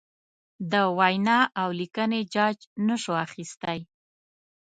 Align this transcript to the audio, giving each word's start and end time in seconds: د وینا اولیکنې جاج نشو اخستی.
د 0.71 0.73
وینا 0.97 1.39
اولیکنې 1.65 2.21
جاج 2.33 2.57
نشو 2.87 3.13
اخستی. 3.25 3.79